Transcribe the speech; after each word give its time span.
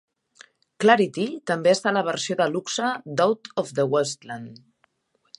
"Clarity" 0.83 1.25
també 1.51 1.73
està 1.75 1.91
a 1.91 1.93
la 1.97 2.03
versió 2.07 2.37
de 2.39 2.47
luxe 2.53 2.89
d'"Out 3.19 3.51
of 3.63 3.69
the 3.81 3.85
Wasteland". 3.93 4.57